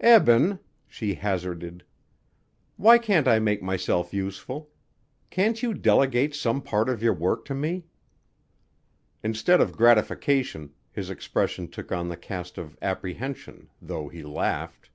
[0.00, 1.82] "Eben," she hazarded,
[2.76, 4.68] "why can't I make myself useful?
[5.30, 7.86] Can't you delegate some part of your work to me?"
[9.22, 14.90] Instead of gratification his expression took on the cast of apprehension, though he laughed.